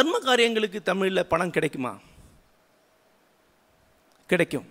தர்ம 0.00 0.18
காரியங்களுக்கு 0.18 0.78
தமிழில் 0.82 1.28
பணம் 1.30 1.54
கிடைக்குமா? 1.54 1.90
கிடைக்கும். 4.30 4.66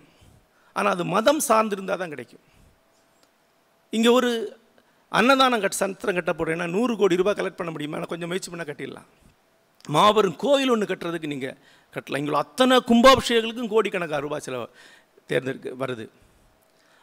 ஆனால் 0.76 0.94
அது 0.96 1.04
மதம் 1.14 1.42
சார்ந்திருந்தால் 1.48 2.00
தான் 2.02 2.12
கிடைக்கும். 2.14 2.44
இங்கே 3.96 4.10
ஒரு 4.18 4.30
அன்னதானம் 5.18 5.62
கட் 5.64 5.78
சத்திரம் 5.80 6.16
கட்ட 6.18 6.32
போகிறேன்னா 6.32 6.66
நூறு 6.76 6.92
கோடி 7.00 7.18
ரூபாய் 7.20 7.36
கலெக்ட் 7.40 7.60
பண்ண 7.60 7.70
முடியுமா? 7.74 7.98
நான் 8.00 8.12
கொஞ்சம் 8.12 8.30
முயற்சி 8.32 8.50
பண்ணால் 8.50 8.70
கட்டிடலாம். 8.70 9.08
மாபெரும் 9.96 10.36
கோயில் 10.44 10.72
ஒன்று 10.74 10.90
கட்டுறதுக்கு 10.90 11.32
நீங்கள் 11.34 11.56
கட்டலாம். 11.94 12.22
இங்கே 12.22 12.40
அத்தனை 12.44 12.78
கும்பாபிஷேகங்களுக்கும் 12.90 13.72
கோடிக்கணக்காக 13.74 14.22
ரூபாய் 14.26 14.44
செலவு 14.46 14.66
தேர்ந்தெடுக்க 15.30 15.76
வருது. 15.84 16.06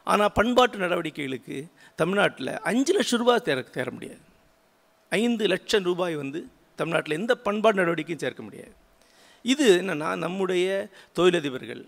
ஆனால் 0.04 0.36
பண்பாட்டு 0.40 0.84
நடவடிக்கைகளுக்கு 0.86 1.58
தமிழ்நாட்டில் 1.96 2.54
அஞ்சு 2.72 2.94
லட்சம் 2.98 3.22
ரூபாய் 3.24 3.46
தேர 3.48 3.66
தேர 3.78 3.92
முடியாது. 3.98 4.22
ஐந்து 5.12 5.44
லட்சம் 5.56 5.88
ரூபாய் 5.90 6.16
வந்து 6.24 6.40
தமிழ்நாட்டில் 6.80 7.20
எந்த 7.20 7.34
பண்பாட்டு 7.46 7.80
நடவடிக்கையும் 7.82 8.24
சேர்க்க 8.24 8.42
முடியாது. 8.48 8.74
இது 9.52 9.66
என்னென்னா 9.82 10.10
நம்முடைய 10.26 10.68
தொழிலதிபர்கள் 11.18 11.84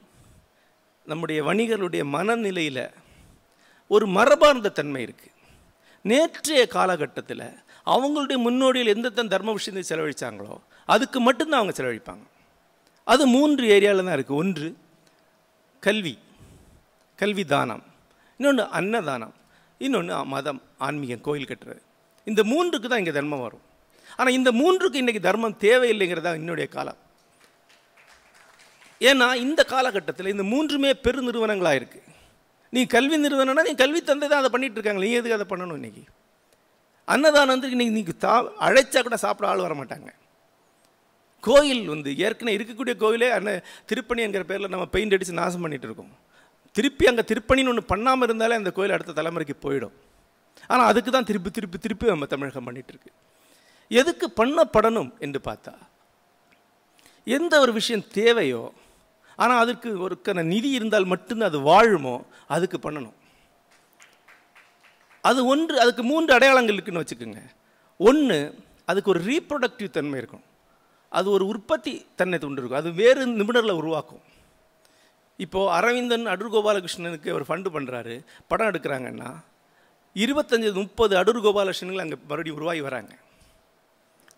நம்முடைய 1.11 1.39
வணிகர்களுடைய 1.49 2.03
மனநிலையில் 2.15 2.85
ஒரு 3.93 4.05
மரபார்ந்த 4.17 4.75
தன்மை 4.79 5.01
இருக்குது 5.05 5.35
நேற்றைய 6.09 6.61
காலகட்டத்தில் 6.75 7.47
அவங்களுடைய 7.93 8.37
முன்னோடியில் 8.45 8.93
எந்த 8.95 9.11
தன் 9.17 9.31
தர்ம 9.33 9.53
விஷயத்தை 9.57 9.83
செலவழித்தாங்களோ 9.89 10.55
அதுக்கு 10.93 11.19
மட்டும்தான் 11.27 11.59
அவங்க 11.61 11.75
செலவழிப்பாங்க. 11.77 12.25
அது 13.11 13.23
மூன்று 13.35 13.63
ஏரியாவில் 13.75 14.07
தான் 14.07 14.17
இருக்குது 14.17 14.39
ஒன்று 14.41 14.67
கல்வி 15.85 16.13
கல்வி 17.21 17.43
தானம். 17.53 17.83
இன்னொன்று 18.39 18.63
அன்னதானம். 18.79 19.33
இன்னொன்று 19.85 20.13
மதம் 20.33 20.61
ஆன்மீகம் 20.87 21.25
கோயில் 21.27 21.49
கட்டுறது. 21.49 21.81
இந்த 22.29 22.41
மூன்றுக்கு 22.51 22.87
தான் 22.87 23.01
இங்கே 23.03 23.15
தர்மம் 23.17 23.43
வரும். 23.45 23.65
ஆனால் 24.17 24.37
இந்த 24.37 24.49
மூன்றுக்கு 24.61 25.01
இன்றைக்கி 25.01 25.21
தர்மம் 25.27 25.57
தேவையில்லைங்கிறதா 25.65 26.33
என்னுடைய 26.39 26.67
காலம். 26.75 26.99
ஏன்னா 29.01 29.27
இந்த 29.45 29.61
காலகட்டத்தில் 29.73 30.33
இந்த 30.35 30.45
மூன்றுமே 30.53 30.93
பெரு 31.07 31.19
நிறுவனங்களாக 31.27 31.79
இருக்குது 31.81 32.07
நீ 32.73 32.81
கல்வி 32.95 33.17
நிறுவனம்னா 33.25 33.65
நீ 33.67 33.73
கல்வி 33.83 33.99
தந்தை 34.07 34.25
தான் 34.27 34.41
அதை 34.41 34.49
பண்ணிட்டு 34.55 34.77
இருக்காங்க. 34.77 35.01
நீ 35.05 35.11
எதுக்கு 35.19 35.37
அதை 35.37 35.47
பண்ணணும் 35.51 35.77
இன்னைக்கு? 35.79 36.03
அன்னதானம் 37.13 37.53
வந்து 37.55 37.69
இன்னைக்கு 37.75 37.93
நீ 37.97 38.01
தா 38.25 38.33
அழைச்சா 38.65 38.99
கூட 39.05 39.17
சாப்பிட 39.25 39.45
ஆள் 39.51 39.65
வர 39.65 39.75
மாட்டாங்க. 39.81 40.09
கோயில் 41.47 41.83
வந்து 41.93 42.09
ஏற்கனவே 42.25 42.55
இருக்கக்கூடிய 42.57 42.93
கோயிலே 43.03 43.29
அன்ன 43.37 43.51
திருப்பணி 43.89 44.21
என்கிற 44.25 44.43
பேரில் 44.49 44.71
நம்ம 44.73 44.85
பெயிண்ட் 44.95 45.15
அடித்து 45.15 45.39
நாசம் 45.41 45.63
பண்ணிட்டு 45.65 45.87
இருக்கோம். 45.89 46.11
திருப்பி 46.75 47.05
அங்கே 47.11 47.23
திருப்பணின்னு 47.31 47.71
ஒன்று 47.73 47.83
பண்ணாமல் 47.91 48.27
இருந்தாலே 48.27 48.57
அந்த 48.59 48.71
கோயில் 48.77 48.95
அடுத்த 48.95 49.15
தலைமுறைக்கு 49.19 49.55
போயிடும். 49.65 49.95
ஆனால் 50.71 50.89
அதுக்கு 50.91 51.11
தான் 51.15 51.27
திருப்பி 51.29 51.49
திருப்பி 51.57 51.77
திருப்பி 51.85 52.11
நம்ம 52.13 52.27
தமிழகம் 52.33 52.67
பண்ணிட்டு 52.69 52.93
இருக்கு. 52.93 53.11
எதுக்கு 53.97 54.27
பண்ணப்படணும் 54.39 55.11
என்று 55.25 55.39
பார்த்தா 55.47 55.73
எந்த 57.37 57.53
ஒரு 57.63 57.71
விஷயம் 57.79 58.05
தேவையோ 58.19 58.63
ஆனால் 59.43 59.61
அதற்கு 59.63 59.89
ஒருக்கான 60.05 60.43
நிதி 60.53 60.69
இருந்தால் 60.77 61.11
மட்டும்தான் 61.13 61.49
அது 61.51 61.59
வாழுமோ 61.69 62.15
அதுக்கு 62.55 62.77
பண்ணணும். 62.85 63.17
அது 65.23 65.39
ஒன்று 65.45 65.75
அதுக்கு 65.83 66.03
மூன்று 66.11 66.31
அடையாளங்கள் 66.35 66.77
இருக்குன்னு 66.77 67.03
வச்சுக்கோங்க. 67.03 67.41
ஒன்று 67.99 68.37
அதுக்கு 68.89 69.11
ஒரு 69.13 69.21
ரீப்ரொடக்டிவ் 69.29 69.95
தன்மை 69.97 70.17
இருக்கும். 70.21 70.45
அது 71.11 71.27
ஒரு 71.35 71.45
உற்பத்தி 71.51 71.93
தன்மை 72.19 72.37
கொண்டு 72.39 72.61
இருக்கும். 72.61 72.81
அது 72.81 72.91
வேறு 73.01 73.21
நிபுணர்களை 73.39 73.75
உருவாக்கும். 73.81 74.23
இப்போது 75.45 75.71
அரவிந்தன் 75.77 76.27
அடூர் 76.33 76.53
கோபாலகிருஷ்ணனுக்கு 76.55 77.33
அவர் 77.33 77.47
ஃபண்டு 77.49 77.69
பண்ணுறாரு 77.75 78.15
படம் 78.51 78.69
எடுக்கிறாங்கன்னா 78.71 79.29
இருபத்தஞ்சி 80.15 80.69
முப்பது 80.83 81.13
அடூர் 81.21 81.45
கோபாலகிருஷ்ணன்கள் 81.45 82.05
அங்கே 82.05 82.17
மறுபடியும் 82.29 82.59
உருவாகி 82.59 82.81
வராங்க. 82.87 83.13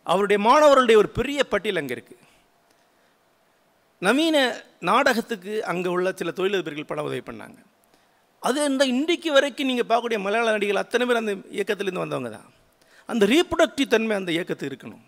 அவருடைய 0.06 0.40
மாணவர்களுடைய 0.48 0.98
ஒரு 1.02 1.10
பெரிய 1.20 1.40
பட்டியல் 1.52 1.80
அங்கே 1.82 1.96
இருக்குது 1.98 2.20
நவீன 4.02 4.38
நாடகத்துக்கு 4.90 5.54
அங்கே 5.72 5.90
உள்ள 5.96 6.12
சில 6.20 6.30
தொழிலதிபர்கள் 6.38 6.90
பண 6.92 7.02
உதவி 7.08 7.24
பண்ணாங்க. 7.28 7.60
அது 8.48 8.60
இந்த 8.70 8.84
இன்றைக்கு 8.94 9.30
வரைக்கும் 9.36 9.70
நீங்கள் 9.70 9.88
பார்க்கக்கூடிய 9.90 10.20
மலையாள 10.26 10.48
நடிகள் 10.56 10.82
அத்தனை 10.84 11.06
பேர் 11.08 11.22
அந்த 11.22 11.34
இயக்கத்திலேருந்து 11.58 12.04
வந்தவங்க 12.06 12.30
தான். 12.38 12.48
அந்த 13.12 13.24
ரீப்ரொடக்டிவ் 13.34 13.92
தன்மை 13.94 14.16
அந்த 14.22 14.32
இயக்கத்துக்கு 14.38 14.72
இருக்கணும். 14.72 15.04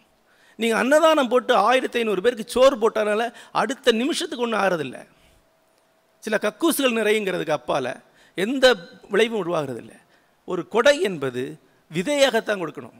நீங்கள் 0.60 0.80
அன்னதானம் 0.82 1.32
போட்டு 1.32 1.54
ஆயிரத்தி 1.70 2.00
ஐநூறு 2.02 2.22
பேருக்கு 2.24 2.54
சோறு 2.56 2.76
போட்டனால 2.84 3.22
அடுத்த 3.62 3.94
நிமிஷத்துக்கு 4.02 4.46
ஒன்றும் 4.46 4.62
ஆகிறதில்ல 4.64 4.98
சில 6.24 6.38
கக்கூசுகள் 6.46 7.00
நிறையுங்கிறதுக்கு 7.00 7.58
அப்பால் 7.60 7.92
எந்த 8.46 8.66
விளைவும் 9.14 9.42
உருவாகிறதில்ல. 9.44 9.94
ஒரு 10.52 10.62
கொடை 10.76 10.96
என்பது 11.10 11.42
விதையாகத்தான் 11.92 12.62
கொடுக்கணும். 12.62 12.98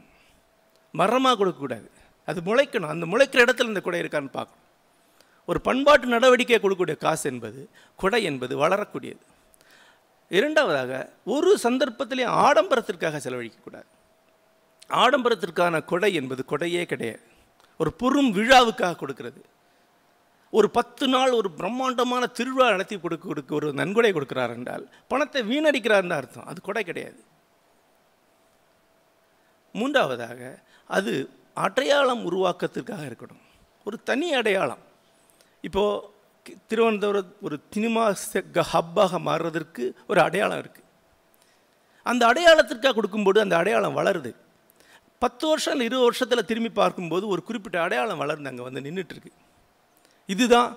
மரமாக 0.98 1.36
கொடுக்கக்கூடாது. 1.36 1.88
அது 2.28 2.40
முளைக்கணும். 2.40 2.92
அந்த 2.94 3.06
முளைக்கிற 3.12 3.40
இடத்துல 3.44 3.72
இந்த 3.72 3.80
குடை 3.80 4.00
இருக்கான்னு 4.00 4.36
பார்க்கணும். 4.38 4.62
ஒரு 5.48 5.58
பண்பாட்டு 5.60 6.06
நடவடிக்கையை 6.14 6.58
கொடுக்கக்கூடிய 6.60 6.96
காசு 7.06 7.24
என்பது 7.30 7.60
கொடை 8.02 8.20
என்பது 8.30 8.54
வளரக்கூடியது. 8.62 9.22
இரண்டாவதாக 10.28 10.92
ஒரு 11.34 11.50
சந்தர்ப்பத்திலையும் 11.62 12.36
ஆடம்பரத்திற்காக 12.44 13.20
செலவழிக்கக்கூடாது. 13.24 13.88
ஆடம்பரத்திற்கான 15.02 15.84
கொடை 15.84 16.10
என்பது 16.20 16.44
கொடையே 16.52 16.84
கிடையாது. 16.92 17.24
ஒரு 17.80 17.90
பெரும் 18.00 18.30
விழாவுக்காக 18.38 18.96
கொடுக்கிறது. 18.96 19.40
ஒரு 20.58 20.68
பத்து 20.70 21.04
நாள் 21.08 21.32
ஒரு 21.38 21.48
பிரம்மாண்டமான 21.50 22.24
திருவிழா 22.38 22.66
நடத்தி 22.70 22.96
கொடுக்க 22.98 23.24
கொடுக்க 23.28 23.54
ஒரு 23.54 23.68
நன்கொடை 23.72 24.10
கொடுக்கிறார் 24.12 24.52
என்றால் 24.56 24.84
பணத்தை 25.08 25.40
வீணடிக்கிறார்னு 25.52 26.18
அர்த்தம். 26.18 26.48
அது 26.50 26.60
கொடை 26.60 26.84
கிடையாது. 26.84 27.20
மூன்றாவதாக 29.74 30.40
அது 30.90 31.12
அடையாளம் 31.56 32.22
உருவாக்கத்திற்காக 32.26 33.02
இருக்கணும் 33.04 33.42
ஒரு 33.86 34.02
தனி 34.02 34.34
அடையாளம். 34.34 34.82
இப்போது 35.64 36.12
திருவனந்தபுரம் 36.68 37.34
ஒரு 37.40 37.60
சினிமா 37.70 38.02
ஹப்பாக 38.72 39.20
மாறுறதற்கு 39.26 39.84
ஒரு 40.06 40.20
அடையாளம் 40.20 40.58
இருக்குது 40.58 40.82
அந்த 42.06 42.22
அடையாளத்திற்காக 42.26 42.94
கொடுக்கும்போது 42.94 43.40
அந்த 43.40 43.56
அடையாளம் 43.56 43.96
வளருது. 43.96 44.30
பத்து 45.22 45.48
வருஷம் 45.48 45.72
இல்லை 45.72 45.86
இருபது 45.86 46.04
வருஷத்தில் 46.04 46.44
திரும்பி 46.44 46.70
பார்க்கும்போது 46.72 47.28
ஒரு 47.28 47.42
குறிப்பிட்ட 47.42 47.82
அடையாளம் 47.82 48.18
வளர்ந்து 48.18 48.48
அங்கே 48.48 48.62
வந்து 48.62 48.80
நின்றுட்டுருக்கு 48.80 49.32
இதுதான் 50.28 50.70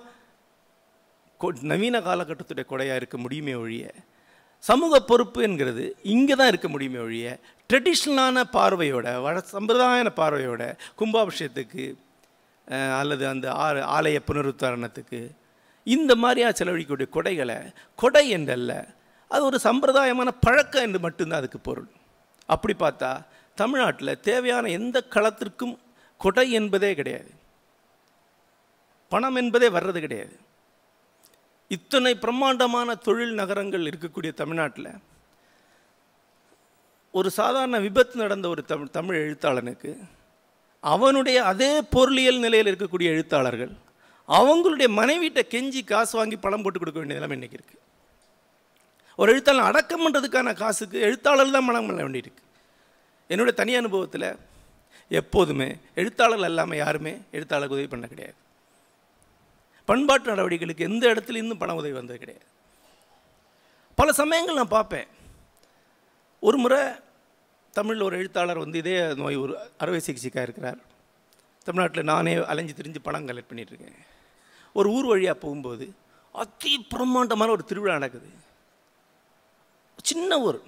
கொ- 1.40 1.62
நவீன 1.62 2.00
காலகட்டத்துடைய 2.00 2.64
கொடையாக 2.64 2.94
இருக்க 2.94 3.16
முடியுமே 3.18 3.54
ஒழிய 3.54 3.84
சமூக 4.64 5.00
பொறுப்பு 5.02 5.42
என்கிறது 5.42 5.84
இங்கே 6.06 6.34
தான் 6.34 6.48
இருக்க 6.48 6.68
முடியுமே 6.68 6.98
ஒழிய 6.98 7.26
ட்ரெடிஷ்னலான 7.70 8.44
பார்வையோட 8.52 9.22
வழ 9.22 9.42
சம்பிரதாயன 9.52 10.10
பார்வையோட 10.16 10.62
கும்பாபிஷேகத்துக்கு 10.98 11.84
அல்லது 12.98 13.28
அந்த 13.28 13.52
ஆ- 13.56 14.00
ஆலய 14.00 14.20
புனருத்தாரணத்துக்கு 14.26 15.20
இந்த 15.86 16.16
மாதிரியாக 16.16 16.64
செலவழிக்கக்கூடிய 16.64 17.08
கொடைகளை 17.12 17.72
கொடை 17.96 18.36
என்றல்ல 18.36 18.72
அது 19.30 19.44
ஒரு 19.44 19.58
சம்பிரதாயமான 19.62 20.28
பழக்கம் 20.40 20.82
என்று 20.82 21.00
மட்டும்தான் 21.00 21.38
அதுக்கு 21.38 21.58
பொருள். 21.58 21.88
அப்படி 22.46 22.74
பார்த்தா 22.78 23.10
தமிழ்நாட்டில் 23.54 24.20
தேவையான 24.20 24.68
எந்த 24.68 25.04
களத்திற்கும் 25.10 25.74
கொடை 26.20 26.52
என்பதே 26.52 26.94
கிடையாது. 26.94 27.30
பணம் 29.08 29.34
என்பதே 29.34 29.68
வர்றது 29.68 29.98
கிடையாது. 30.00 30.36
இத்தனை 31.68 32.14
பிரம்மாண்டமான 32.14 32.94
தொழில் 32.94 33.34
நகரங்கள் 33.34 33.80
இருக்கக்கூடிய 33.80 34.34
தமிழ்நாட்டில் 34.34 34.90
ஒரு 37.16 37.28
சாதாரண 37.38 37.76
விபத்து 37.78 38.16
நடந்த 38.22 38.46
ஒரு 38.48 38.62
தமிழ் 38.70 38.94
தமிழ் 38.96 39.18
எழுத்தாளனுக்கு 39.24 39.90
அவனுடைய 40.84 41.38
அதே 41.50 41.70
பொருளியல் 41.94 42.42
நிலையில் 42.44 42.70
இருக்கக்கூடிய 42.70 43.08
எழுத்தாளர்கள் 43.14 43.72
அவங்களுடைய 44.28 44.88
மனைவிட்ட 44.98 45.40
கெஞ்சி 45.52 45.80
காசு 45.84 46.14
வாங்கி 46.18 46.36
பணம் 46.36 46.62
போட்டு 46.62 46.78
கொடுக்க 46.78 47.00
வேண்டிய 47.00 47.18
நிலைமை 47.18 47.36
இன்றைக்கி 47.38 47.58
இருக்குது 47.58 47.84
ஒரு 49.20 49.32
எழுத்தாளர் 49.34 49.68
அடக்கம் 49.70 50.04
பண்ணுறதுக்கான 50.04 50.52
காசுக்கு 50.62 50.98
எழுத்தாளர் 51.06 51.54
தான் 51.56 51.68
பணம் 51.68 51.88
பண்ண 51.88 52.02
வேண்டியிருக்கு. 52.04 52.42
என்னுடைய 53.32 53.54
தனி 53.60 53.72
அனுபவத்தில் 53.80 54.28
எப்போதுமே 55.20 55.68
எழுத்தாளர்கள் 56.00 56.48
எல்லாமே 56.50 56.76
யாருமே 56.76 57.12
எழுத்தாளருக்கு 57.36 57.76
உதவி 57.76 57.90
பண்ண 57.94 58.06
கிடையாது. 58.06 58.38
பண்பாட்டு 59.88 60.32
நடவடிக்கைகளுக்கு 60.32 60.88
எந்த 60.90 61.04
இடத்துல 61.12 61.40
இன்னும் 61.42 61.62
பண 61.62 61.74
உதவி 61.74 61.94
வந்தது 61.98 62.18
கிடையாது. 62.22 62.46
பல 63.98 64.12
சமயங்கள் 64.12 64.60
நான் 64.60 64.76
பார்ப்பேன். 64.78 65.08
ஒரு 66.40 66.56
முறை 66.56 66.80
தமிழில் 67.72 68.02
ஒரு 68.02 68.16
எழுத்தாளர் 68.16 68.58
வந்து 68.58 68.78
இதே 68.78 69.14
நோய் 69.14 69.36
ஒரு 69.36 69.54
அறுவை 69.78 70.00
சிகிச்சைக்காக 70.06 70.42
இருக்கிறார். 70.42 70.78
தமிழ்நாட்டில் 71.64 72.04
நானே 72.04 72.34
அலைஞ்சு 72.34 72.74
திரிஞ்சு 72.74 73.00
பணம் 73.02 73.26
கலெக்ட் 73.26 73.50
பண்ணிட்டு 73.50 73.72
இருக்கேன் 73.74 73.98
ஒரு 74.72 74.90
ஊர் 74.90 75.06
வழியாக 75.06 75.38
போகும்போது 75.38 75.86
அதி 76.32 76.86
பிரம்மாண்டமான 76.88 77.50
ஒரு 77.50 77.64
திருவிழா 77.64 77.94
நடக்குது. 77.94 78.30
சின்ன 80.02 80.40
ஊர். 80.40 80.60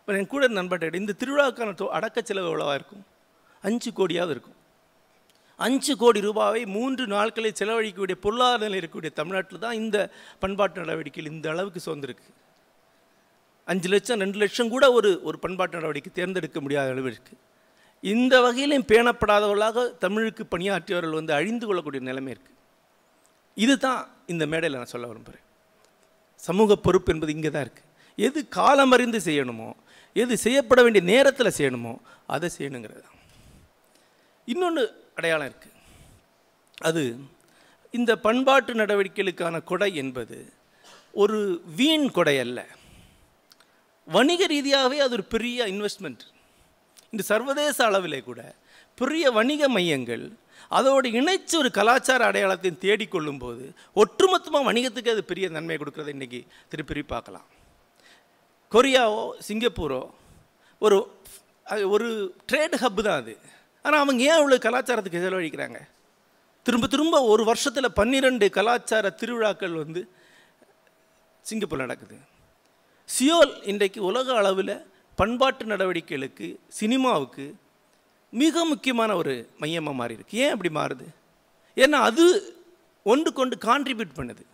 இப்போ 0.00 0.12
என் 0.18 0.32
கூட 0.34 0.48
நண்பர்கிட்ட 0.48 0.94
இந்த 0.94 1.14
திருவிழாவுக்கான 1.18 1.88
அடக்க 1.98 2.22
செலவு 2.22 2.48
எவ்வளோவா 2.50 2.74
இருக்கும்? 2.74 3.04
அஞ்சு 3.62 3.90
கோடியாவது 3.90 4.34
இருக்கும். 4.36 4.58
அஞ்சு 5.56 5.96
கோடி 5.96 6.20
ரூபாவை 6.20 6.66
மூன்று 6.66 7.06
நாட்களில் 7.06 7.58
செலவழிக்கக்கூடிய 7.58 8.16
பொருளாதார 8.24 8.68
நிலை 8.68 8.78
இருக்கக்கூடிய 8.78 9.12
தமிழ்நாட்டில் 9.12 9.58
தான் 9.58 9.74
இந்த 9.74 10.10
பண்பாட்டு 10.38 10.80
நடவடிக்கையில் 10.80 11.32
இந்த 11.32 11.50
அளவுக்கு 11.50 11.80
சோர்ந்திருக்கு. 11.86 12.30
அஞ்சு 13.68 13.88
லட்சம் 13.88 14.20
ரெண்டு 14.20 14.38
லட்சம் 14.38 14.68
கூட 14.68 14.92
ஒரு 14.92 15.20
ஒரு 15.22 15.38
பண்பாட்டு 15.38 15.76
நடவடிக்கை 15.76 16.12
தேர்ந்தெடுக்க 16.12 16.60
முடியாத 16.60 16.90
அளவு 16.90 17.16
இந்த 18.02 18.40
வகையிலையும் 18.40 18.88
பேணப்படாதவர்களாக 18.88 19.98
தமிழுக்கு 19.98 20.46
பணியாற்றியவர்கள் 20.46 21.18
வந்து 21.18 21.32
அழிந்து 21.32 21.66
கொள்ளக்கூடிய 21.66 22.02
நிலைமை 22.02 22.32
இருக்குது 22.32 22.52
இதுதான் 23.56 24.08
இந்த 24.26 24.46
மேடையில் 24.46 24.76
நான் 24.76 24.86
சொல்ல 24.86 25.06
விரும்புகிறேன் 25.06 25.46
சமூக 26.42 26.76
பொறுப்பு 26.76 27.12
என்பது 27.12 27.32
இங்கே 27.32 27.50
தான் 27.50 27.62
இருக்குது 27.62 27.90
எது 28.18 28.48
காலம் 28.48 28.90
அறிந்து 28.90 29.18
செய்யணுமோ 29.18 29.72
எது 30.16 30.36
செய்யப்பட 30.36 30.82
வேண்டிய 30.82 31.04
நேரத்தில் 31.04 31.56
செய்யணுமோ 31.58 31.96
அதை 32.26 32.50
செய்யணுங்கிறது 32.58 33.00
தான். 33.00 33.18
இன்னொன்று 34.44 35.10
அடையாளம் 35.14 35.48
இருக்குது 35.48 35.72
அது 36.80 37.16
இந்த 37.90 38.16
பண்பாட்டு 38.16 38.74
நடவடிக்கைகளுக்கான 38.74 39.64
கொடை 39.64 39.94
என்பது 39.94 40.52
ஒரு 41.12 41.62
வீண் 41.76 42.10
கொடை 42.10 42.38
அல்ல. 42.38 42.68
வணிக 44.08 44.46
ரீதியாகவே 44.46 44.98
அது 44.98 45.14
ஒரு 45.18 45.24
பெரிய 45.34 45.66
இன்வெஸ்ட்மெண்ட் 45.66 46.22
இந்த 47.12 47.22
சர்வதேச 47.32 47.78
அளவிலே 47.88 48.24
கூட 48.24 48.54
பெரிய 49.00 49.30
வணிக 49.30 49.68
மையங்கள் 49.68 50.24
அதோடு 50.70 51.08
இணைச்சு 51.08 51.54
ஒரு 51.60 51.70
கலாச்சார 51.70 52.20
அடையாளத்தையும் 52.30 52.82
தேடிக்கொள்ளும் 52.84 53.40
போது 53.44 53.64
ஒட்டுமொத்தமாக 54.02 54.68
வணிகத்துக்கு 54.68 55.14
அது 55.14 55.24
பெரிய 55.24 55.48
நன்மை 55.48 55.76
கொடுக்குறத 55.76 56.12
இன்றைக்கி 56.16 56.46
திருப்பி 56.68 57.02
பார்க்கலாம். 57.02 57.46
கொரியாவோ 58.72 59.24
சிங்கப்பூரோ 59.48 60.02
ஒரு 60.78 60.98
அது 61.66 61.90
ஒரு 61.90 62.08
ட்ரேட் 62.52 62.76
ஹப்பு 62.82 63.02
தான் 63.02 63.20
அது. 63.22 63.34
ஆனால் 63.84 64.02
அவங்க 64.04 64.22
ஏன் 64.22 64.38
அவ்வளோ 64.38 64.58
கலாச்சாரத்துக்கு 64.66 65.24
செலவழிக்கிறாங்க? 65.24 65.80
திரும்ப 66.62 66.86
திரும்ப 66.86 67.20
ஒரு 67.32 67.44
வருஷத்தில் 67.44 67.96
பன்னிரெண்டு 67.98 68.50
கலாச்சார 68.50 69.10
திருவிழாக்கள் 69.10 69.74
வந்து 69.82 70.02
சிங்கப்பூர் 71.44 71.84
நடக்குது. 71.84 72.16
சியோல் 73.08 73.52
இன்றைக்கு 73.70 74.00
உலக 74.08 74.28
அளவில் 74.40 74.72
பண்பாட்டு 75.18 75.64
நடவடிக்கைகளுக்கு 75.72 76.46
சினிமாவுக்கு 76.78 77.44
மிக 78.32 78.64
முக்கியமான 78.70 79.10
ஒரு 79.20 79.34
மையமாக 79.62 79.96
மாறி 79.98 80.16
இருக்கு 80.16 80.40
ஏன் 80.44 80.52
அப்படி 80.54 80.70
மாறுது? 80.78 81.06
ஏன்னா 81.76 81.98
அது 82.08 82.24
ஒன்று 83.12 83.30
கொண்டு 83.38 83.54
கான்ட்ரிபியூட் 83.66 84.16
பண்ணுது. 84.18 84.44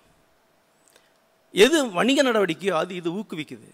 எது 1.55 1.79
வணிக 1.99 2.23
நடவடிக்கையோ 2.29 2.75
அது 2.83 2.93
இது 3.01 3.11
ஊக்குவிக்குது. 3.21 3.69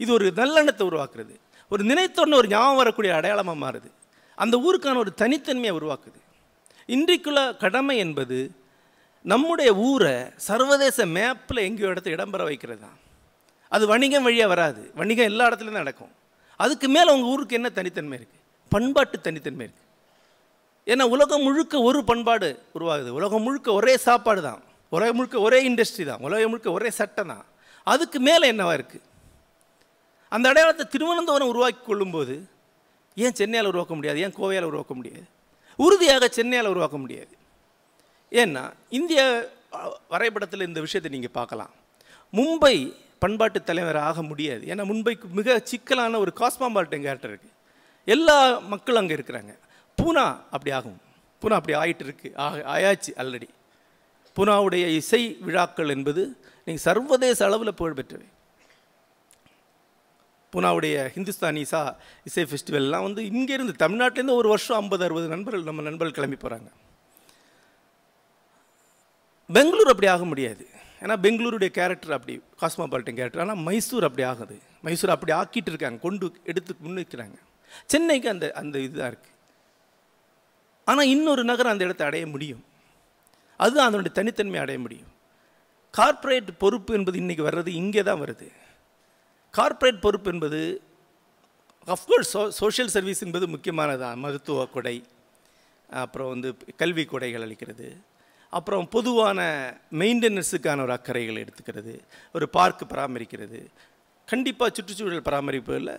இது 0.00 0.10
ஒரு 0.16 0.26
நல்லெண்ணத்தை 0.40 0.86
உருவாக்குறது. 0.90 1.34
ஒரு 1.72 1.82
நினைத்தோன்னு 1.90 2.40
ஒரு 2.40 2.48
ஞாபகம் 2.54 2.80
வரக்கூடிய 2.82 3.12
அடையாளமாக 3.18 3.62
மாறுது. 3.64 3.90
அந்த 4.38 4.56
ஊருக்கான 4.66 5.00
ஒரு 5.04 5.12
தனித்தன்மையை 5.22 5.74
உருவாக்குது. 5.80 6.20
இன்றைக்குள்ள 6.88 7.40
கடமை 7.64 7.96
என்பது 8.06 8.38
நம்முடைய 9.32 9.70
ஊரை 9.88 10.16
சர்வதேச 10.48 11.06
மேப்பில் 11.16 11.66
எங்கேயோ 11.68 11.92
இடத்த 11.94 12.08
இடம்பெற 12.16 12.42
வைக்கிறது 12.50 12.82
தான் 12.86 12.98
அது 13.68 13.84
வணிகம் 13.86 14.26
வழியாக 14.28 14.48
வராது. 14.54 14.82
வணிகம் 15.00 15.30
எல்லா 15.30 15.46
இடத்துலையும் 15.48 15.80
நடக்கும். 15.82 16.12
அதுக்கு 16.60 16.86
மேலே 16.88 17.08
உங்கள் 17.14 17.30
ஊருக்கு 17.32 17.56
என்ன 17.58 17.68
தனித்தன்மை 17.78 18.16
இருக்குது 18.18 18.42
பண்பாட்டு 18.72 19.16
தனித்தன்மை 19.26 19.64
இருக்குது 19.66 19.82
ஏன்னா 20.86 21.04
உலகம் 21.14 21.44
முழுக்க 21.46 21.74
ஒரு 21.88 22.04
பண்பாடு 22.04 22.48
உருவாகுது. 22.76 23.10
உலகம் 23.18 23.44
முழுக்க 23.46 23.68
ஒரே 23.72 23.94
சாப்பாடு 24.06 24.40
தான். 24.48 24.62
உலகம் 24.88 25.16
முழுக்க 25.18 25.36
ஒரே 25.46 25.58
இண்டஸ்ட்ரி 25.68 26.04
தான். 26.04 26.22
உலகம் 26.26 26.50
முழுக்க 26.52 26.70
ஒரே 26.78 26.90
சட்டம் 27.00 27.30
தான். 27.32 27.44
அதுக்கு 27.92 28.18
மேலே 28.28 28.44
என்னவா 28.52 28.72
இருக்குது 28.78 29.04
அந்த 30.34 30.46
அடையாளத்தை 30.50 30.84
திருவனந்தபுரம் 30.92 31.50
உருவாக்கி 31.52 31.82
கொள்ளும்போது 31.86 32.34
ஏன் 33.16 33.36
சென்னையால் 33.40 33.70
உருவாக்க 33.72 33.94
முடியாது? 33.94 34.18
ஏன் 34.24 34.34
கோவையால் 34.38 34.68
உருவாக்க 34.70 34.94
முடியாது? 34.94 35.24
உறுதியாக 35.78 36.28
சென்னையால் 36.38 36.70
உருவாக்க 36.72 36.96
முடியாது. 37.02 37.32
ஏன்னா 38.32 38.62
இந்திய 38.98 39.20
வரைபடத்தில் 40.08 40.66
இந்த 40.68 40.80
விஷயத்தை 40.80 41.10
நீங்கள் 41.16 41.36
பார்க்கலாம். 41.38 41.72
மும்பை 42.32 42.76
பண்பாட்டு 43.24 43.58
தலைவர் 43.70 43.98
ஆக 44.08 44.22
முடியாது. 44.30 44.62
ஏன்னா 44.72 44.84
மும்பைக்கு 44.92 45.26
மிக 45.38 45.58
சிக்கலான 45.70 46.18
ஒரு 46.24 46.32
காஸ்மாபால்டன் 46.40 47.04
கேரக்டர் 47.06 47.32
இருக்குது 47.34 47.54
எல்லா 48.14 48.38
மக்களும் 48.72 49.02
அங்கே 49.02 49.16
இருக்கிறாங்க. 49.18 49.52
பூனா 49.98 50.26
அப்படி 50.54 50.72
ஆகும். 50.78 50.98
பூனா 51.42 51.56
அப்படி 51.60 51.74
ஆகிட்டு 51.80 52.04
இருக்கு 52.06 52.28
ஆக 52.44 52.60
ஆயாச்சு 52.74 53.10
ஆல்ரெடி 53.22 53.48
பூனாவுடைய 54.36 54.84
இசை 55.00 55.20
விழாக்கள் 55.46 55.92
என்பது 55.94 56.22
நீங்கள் 56.66 56.84
சர்வதேச 56.86 57.40
அளவில் 57.48 57.78
புகழ்பெற்றவை 57.80 58.28
பூனாவுடைய 60.52 60.96
ஹிந்துஸ்தானி 61.14 61.60
இசா 61.66 61.82
இசை 62.28 62.44
ஃபெஸ்டிவல்லாம் 62.50 63.04
வந்து 63.06 63.22
இங்கேருந்து 63.30 63.74
தமிழ்நாட்டிலேருந்து 63.82 64.38
ஒரு 64.40 64.48
வருஷம் 64.52 64.78
ஐம்பது 64.80 65.04
அறுபது 65.06 65.28
நண்பர்கள் 65.34 65.68
நம்ம 65.68 65.84
நண்பர்கள் 65.88 66.16
கிளம்பி 66.18 66.38
போகிறாங்க 66.42 66.70
பெங்களூர் 69.50 69.92
அப்படி 69.92 70.10
ஆக 70.12 70.24
முடியாது. 70.32 70.64
ஏன்னா 71.04 71.14
பெங்களூருடைய 71.24 71.70
கேரக்டர் 71.78 72.14
அப்படி 72.16 72.34
காஸ்மோபாலிட்டன் 72.60 73.18
கேரக்டர் 73.18 73.42
ஆனால் 73.44 73.60
மைசூர் 73.66 74.06
அப்படி 74.08 74.24
ஆகுது. 74.32 74.56
மைசூர் 74.86 75.14
அப்படி 75.14 75.32
ஆக்கிட்டு 75.40 75.70
இருக்காங்க 75.72 75.98
கொண்டு 76.06 76.26
எடுத்து 76.50 76.72
முன்னிக்கிறாங்க 76.84 77.38
சென்னைக்கு 77.92 78.28
அந்த 78.34 78.46
அந்த 78.60 78.76
இதுதான் 78.86 79.10
இருக்குது 79.12 79.32
ஆனால் 80.90 81.10
இன்னொரு 81.14 81.42
நகரம் 81.50 81.72
அந்த 81.74 81.84
இடத்தை 81.86 82.06
அடைய 82.08 82.24
முடியும். 82.34 82.62
அதுதான் 83.60 83.88
அதனுடைய 83.88 84.12
தனித்தன்மை 84.18 84.58
அடைய 84.62 84.78
முடியும். 84.84 85.10
கார்ப்பரேட் 85.98 86.50
பொறுப்பு 86.62 86.92
என்பது 86.98 87.16
இன்றைக்கி 87.22 87.42
வர்றது 87.48 87.70
இங்கே 87.80 88.02
தான் 88.08 88.22
வருது. 88.24 88.48
கார்ப்பரேட் 89.54 90.04
பொறுப்பு 90.06 90.28
என்பது 90.34 90.60
அஃப்கோர்ஸ் 91.94 92.32
சோ 92.34 92.42
சோஷியல் 92.60 92.92
சர்வீஸ் 92.96 93.22
என்பது 93.26 93.46
முக்கியமானதான் 93.54 94.20
மருத்துவ 94.24 94.66
கொடை 94.76 94.96
அப்புறம் 96.02 96.30
வந்து 96.32 96.48
கல்வி 96.82 97.04
கொடைகள் 97.12 97.44
அளிக்கிறது. 97.46 97.88
அப்புறம் 98.56 98.86
பொதுவான 98.94 99.40
மெயின்டெனன்ஸுக்கான 100.00 100.82
ஒரு 100.86 100.92
அக்கறைகள் 100.96 101.42
எடுத்துக்கிறது 101.44 101.94
ஒரு 102.36 102.46
பார்க் 102.56 102.84
பராமரிக்கிறது 102.92 103.60
கண்டிப்பாக 104.28 104.70
சுற்றுச்சூழல் 104.76 105.26
பராமரிப்பில் 105.28 105.94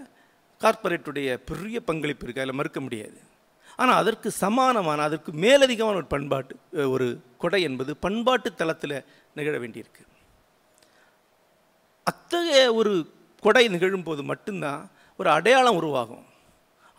கார்ப்பரேட்டுடைய 0.61 1.29
பெரிய 1.49 1.77
பங்களிப்பு 1.89 2.23
இருக்குது 2.25 2.43
அதில் 2.43 2.59
மறுக்க 2.59 2.79
முடியாது. 2.85 3.17
ஆனால் 3.81 3.99
அதற்கு 4.01 4.29
சமானமான 4.43 5.03
அதற்கு 5.07 5.31
மேலதிகமான 5.45 5.99
ஒரு 6.01 6.09
பண்பாட்டு 6.13 6.55
ஒரு 6.95 7.07
கொடை 7.43 7.61
என்பது 7.69 7.91
பண்பாட்டு 8.05 8.49
தளத்தில் 8.61 8.95
நிகழ 9.37 9.55
வேண்டியிருக்கு. 9.63 10.03
அத்தகைய 12.07 12.63
ஒரு 12.79 12.93
கொடை 13.45 13.65
நிகழும்போது 13.73 14.21
மட்டும்தான் 14.31 14.81
ஒரு 15.19 15.29
அடையாளம் 15.37 15.79
உருவாகும். 15.81 16.25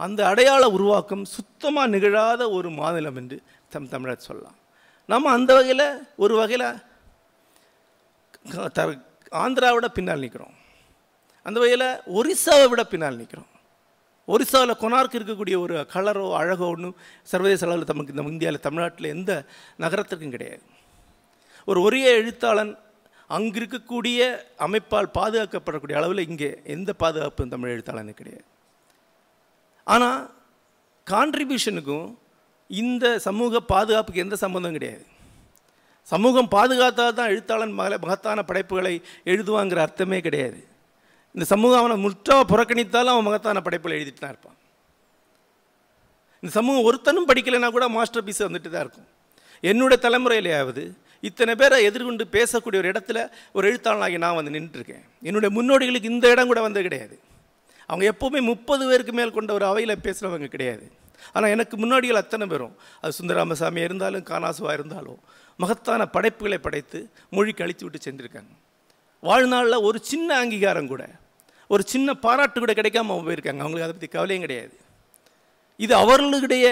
அந்த 0.01 0.21
அடையாள 0.33 0.63
உருவாக்கம் 0.77 1.25
சுத்தமாக 1.37 1.93
நிகழாத 1.97 2.43
ஒரு 2.59 2.69
மாநிலம் 2.81 3.19
என்று 3.23 3.39
தம் 3.75 3.91
தமிழர் 3.95 4.27
சொல்லலாம். 4.29 4.59
நம்ம 5.13 5.31
அந்த 5.31 5.51
வகையில் 5.55 5.87
ஒரு 6.25 6.35
வகையில் 6.41 6.69
த 8.77 8.83
ஆந்திராவோட 9.43 9.87
பின்னால் 9.97 10.25
நிற்கிறோம் 10.25 10.57
அந்த 11.47 11.59
வகையில் 11.63 11.89
ஒரிசாவை 12.19 12.67
விட 12.71 12.83
பின்னால் 12.93 13.21
நிற்கிறோம் 13.21 13.53
ஒரிசாவில் 14.29 14.81
கொனார்க்கு 14.83 15.19
இருக்கக்கூடிய 15.19 15.57
ஒரு 15.65 15.75
கலரோ 15.93 16.25
அழகோ 16.39 16.69
ஒன்றும் 16.75 16.97
சர்வதேச 17.31 17.63
அளவில் 17.67 17.91
நமக்கு 17.91 18.15
இந்த 18.15 18.25
இந்தியாவில் 18.33 18.65
தமிழ்நாட்டில் 18.67 19.13
எந்த 19.17 19.33
நகரத்துக்கும் 19.83 20.35
கிடையாது. 20.35 20.65
ஒரு 21.69 21.79
ஒரே 21.87 22.03
எழுத்தாளன் 22.21 22.73
அங்கு 23.37 23.59
இருக்கக்கூடிய 23.61 24.19
அமைப்பால் 24.67 25.09
பாதுகாக்கப்படக்கூடிய 25.19 25.97
அளவில் 26.01 26.27
இங்கே 26.29 26.51
எந்த 26.75 26.91
பாதுகாப்பும் 27.03 27.53
தமிழ் 27.55 27.75
எழுத்தாளனுக்கு 27.75 28.21
கிடையாது. 28.23 28.47
ஆனால் 29.87 30.21
கான்ட்ரிபியூஷனுக்கும் 31.07 32.09
இந்த 32.71 33.19
சமூக 33.27 33.61
பாதுகாப்புக்கு 33.73 34.25
எந்த 34.25 34.37
சம்மந்தம் 34.37 34.77
கிடையாது. 34.77 35.05
சமூகம் 36.13 36.49
பாதுகாத்தால் 36.55 37.17
தான் 37.19 37.31
எழுத்தாளன் 37.33 37.73
மகள 37.79 37.95
மகத்தான 38.03 38.43
படைப்புகளை 38.43 38.93
எழுதுவாங்கிற 39.33 39.79
அர்த்தமே 39.87 40.21
கிடையாது. 40.27 40.61
இந்த 41.35 41.47
சமூகம் 41.53 41.81
அவனை 41.81 41.97
முற்றாக 42.05 42.43
புறக்கணித்தாலும் 42.53 43.15
அவன் 43.15 43.27
மகத்தான 43.29 43.63
படைப்புகளை 43.67 43.97
எழுதிட்டு 43.99 44.23
தான் 44.25 44.35
இருப்பான். 44.35 44.59
இந்த 46.43 46.53
சமூகம் 46.59 46.87
ஒருத்தனும் 46.89 47.29
படிக்கலைன்னா 47.31 47.71
கூட 47.77 47.87
மாஸ்டர் 47.97 48.27
பீஸ் 48.27 48.47
வந்துட்டு 48.47 48.71
தான் 48.71 48.85
இருக்கும். 48.87 49.09
என்னுடைய 49.61 49.99
தலைமுறையிலேயாவது 50.07 50.85
இத்தனை 51.29 51.53
பேரை 51.61 51.77
எதிர்கொண்டு 51.89 52.25
பேசக்கூடிய 52.37 52.81
ஒரு 52.83 52.91
இடத்துல 52.93 53.19
ஒரு 53.53 53.65
எழுத்தாளனாகி 53.71 54.19
நான் 54.25 54.39
வந்து 54.39 54.55
நின்றுருக்கேன். 54.57 55.05
என்னுடைய 55.29 55.51
முன்னோடிகளுக்கு 55.57 56.13
இந்த 56.15 56.27
இடம் 56.35 56.51
கூட 56.51 56.61
வந்தது 56.67 56.87
கிடையாது. 56.89 57.17
அவங்க 57.89 58.05
எப்போவுமே 58.13 58.41
முப்பது 58.53 58.85
பேருக்கு 58.91 59.13
மேல் 59.13 59.37
கொண்ட 59.37 59.53
ஒரு 59.53 59.67
அவையில் 59.71 60.03
பேசுகிறவங்க 60.07 60.49
கிடையாது. 60.55 60.87
ஆனால் 61.33 61.51
எனக்கு 61.51 61.77
முன்னாடியில் 61.77 62.23
அத்தனை 62.23 62.47
பேரும் 62.47 62.75
அது 63.01 63.13
சுந்தரராமசாமி 63.19 63.83
இருந்தாலும் 63.89 64.25
கானாசுவா 64.25 64.73
இருந்தாலும் 64.73 65.21
மகத்தான 65.59 66.07
படைப்புகளை 66.07 66.59
படைத்து 66.59 66.99
மொழிக்கு 67.31 67.65
அழித்து 67.65 67.85
விட்டு 67.85 68.01
சென்றிருக்காங்க. 68.07 68.53
வாழ்நாளில் 69.23 69.85
ஒரு 69.89 69.99
சின்ன 70.03 70.29
அங்கீகாரம் 70.39 70.87
கூட 70.87 71.05
ஒரு 71.71 71.83
சின்ன 71.87 72.15
பாராட்டு 72.15 72.59
கூட 72.61 72.73
கிடைக்காம 72.73 73.15
போயிருக்காங்க. 73.27 73.63
அவங்களுக்கு 73.65 73.87
அதை 73.87 73.95
பற்றி 73.95 74.07
கவலையும் 74.07 74.45
கிடையாது. 74.45 74.75
இது 75.77 75.95
அவர்களுடைய 75.95 76.67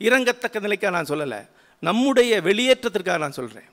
இறங்கத்தக்க 0.00 0.60
நிலைக்காக 0.60 0.92
நான் 0.96 1.10
சொல்லலை 1.12 1.40
நம்முடைய 1.82 2.40
வெளியேற்றத்திற்காக 2.40 3.18
நான் 3.18 3.38
சொல்கிறேன் 3.38 3.68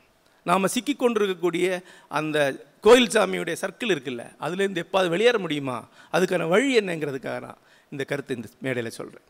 நாம் 0.46 0.68
சிக்கி 0.68 0.94
கொண்டிருக்கக்கூடிய 0.94 1.68
அந்த 2.08 2.38
கோயில் 2.82 3.12
சாமியுடைய 3.16 3.56
சர்க்கிள் 3.62 3.94
இருக்குல்ல 3.94 4.24
அதுலேருந்து 4.46 4.84
எப்பாவது 4.84 5.10
வெளியேற 5.10 5.38
முடியுமா? 5.40 5.78
அதுக்கான 6.14 6.48
வழி 6.48 6.78
என்னங்கிறதுக்காக 6.80 7.40
நான் 7.40 7.62
இந்த 7.92 8.04
கருத்தை 8.04 8.36
இந்த 8.36 8.50
மேடையில் 8.60 8.98
சொல்கிறேன் 9.00 9.28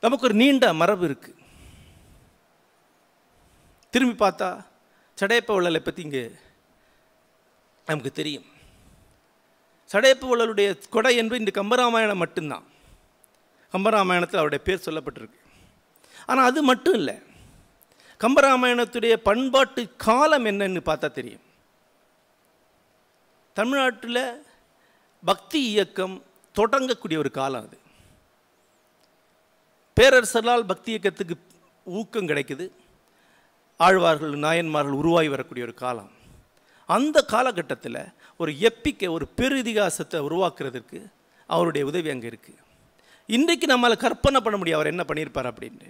நமக்கு 0.00 0.24
ஒரு 0.24 0.34
நீண்ட 0.34 0.72
மரபு 0.72 1.08
இருக்குது 1.08 1.36
திரும்பி 3.90 4.24
பார்த்தா 4.24 4.66
சடையப்ப 5.20 5.52
வள்ளலை 5.56 5.78
பற்றி 5.78 6.02
இங்கே 6.02 6.30
நமக்கு 7.86 8.12
தெரியும். 8.12 8.44
சடையப்ப 9.92 10.28
வள்ளலுடைய 10.30 10.88
கொடை 10.88 11.16
என்பது 11.16 11.44
இந்த 11.44 11.52
கம்பராமாயணம் 11.60 12.22
மட்டும்தான். 12.24 12.64
கம்பராமாயணத்தில் 13.72 14.42
அவருடைய 14.42 14.64
பேர் 14.64 14.84
சொல்லப்பட்டிருக்கு. 14.84 15.40
ஆனால் 16.26 16.44
அது 16.44 16.62
மட்டும் 16.62 16.94
இல்லை. 16.94 17.16
கம்பராமாயணத்துடைய 18.20 19.14
பண்பாட்டு 19.28 19.96
காலம் 19.96 20.44
என்னன்னு 20.44 20.80
பார்த்தா 20.90 21.10
தெரியும். 21.10 21.44
தமிழ்நாட்டில் 23.52 24.46
பக்தி 25.24 25.62
இயக்கம் 25.70 26.24
தொடங்கக்கூடிய 26.54 27.16
ஒரு 27.16 27.30
காலம் 27.30 27.66
அது. 27.66 27.78
பேரரசர்களால் 29.98 30.68
பக்தி 30.70 30.90
இயக்கத்துக்கு 30.92 31.34
ஊக்கம் 31.98 32.28
கிடைக்குது. 32.30 32.64
ஆழ்வார்கள் 33.76 34.34
நாயன்மார்கள் 34.44 34.98
உருவாகி 35.00 35.28
வரக்கூடிய 35.32 35.66
ஒரு 35.66 35.74
காலம். 35.82 36.10
அந்த 36.96 37.22
காலகட்டத்தில் 37.32 37.98
ஒரு 38.40 38.52
எப்பிக்கை 38.68 39.08
ஒரு 39.16 39.26
பெருதிகாசத்தை 39.38 40.18
உருவாக்குறதுக்கு 40.28 41.00
அவருடைய 41.46 41.82
உதவி 41.90 42.10
அங்கே 42.14 42.28
இருக்குது 42.32 42.60
இன்றைக்கு 43.36 43.66
நம்மளால் 43.72 44.02
கற்பனை 44.04 44.40
பண்ண 44.40 44.56
முடியும் 44.58 44.78
அவர் 44.78 44.92
என்ன 44.92 45.04
பண்ணியிருப்பார் 45.08 45.50
அப்படின்ட்டு. 45.52 45.88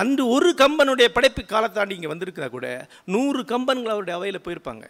அன்று 0.00 0.22
ஒரு 0.36 0.50
கம்பனுடைய 0.62 1.08
படைப்பு 1.16 1.42
காலத்தாண்டி 1.54 1.96
இங்கே 1.98 2.12
வந்திருக்கிறா 2.12 2.48
கூட 2.50 2.68
நூறு 3.14 3.42
கம்பன்கள் 3.52 3.94
அவருடைய 3.94 4.18
அவையில் 4.18 4.44
போயிருப்பாங்க. 4.46 4.86